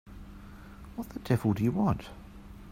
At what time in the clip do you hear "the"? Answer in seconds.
1.09-1.19